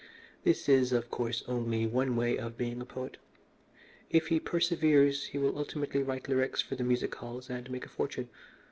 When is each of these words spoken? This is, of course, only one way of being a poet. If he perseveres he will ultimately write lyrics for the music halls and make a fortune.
This 0.43 0.67
is, 0.67 0.91
of 0.93 1.11
course, 1.11 1.43
only 1.47 1.85
one 1.85 2.15
way 2.15 2.35
of 2.35 2.57
being 2.57 2.81
a 2.81 2.85
poet. 2.85 3.17
If 4.09 4.29
he 4.29 4.39
perseveres 4.39 5.25
he 5.25 5.37
will 5.37 5.59
ultimately 5.59 6.01
write 6.01 6.27
lyrics 6.27 6.59
for 6.59 6.73
the 6.75 6.83
music 6.83 7.13
halls 7.13 7.51
and 7.51 7.69
make 7.69 7.85
a 7.85 7.89
fortune. 7.89 8.27